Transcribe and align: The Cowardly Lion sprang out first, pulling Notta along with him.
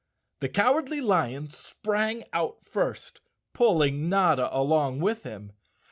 The 0.39 0.49
Cowardly 0.49 0.99
Lion 0.99 1.51
sprang 1.51 2.23
out 2.33 2.65
first, 2.65 3.21
pulling 3.53 4.09
Notta 4.09 4.49
along 4.51 4.99
with 4.99 5.21
him. 5.21 5.51